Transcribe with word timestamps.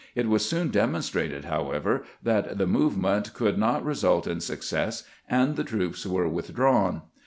It 0.15 0.27
was 0.27 0.43
soon 0.43 0.69
demonstrated, 0.69 1.45
however, 1.45 2.03
that 2.23 2.57
the 2.57 2.65
movement 2.65 3.35
could 3.35 3.59
not 3.59 3.85
result 3.85 4.25
in 4.25 4.39
success, 4.41 5.03
and 5.29 5.55
the 5.55 5.63
troops 5.63 6.07
were 6.07 6.27
withdrawn. 6.27 7.03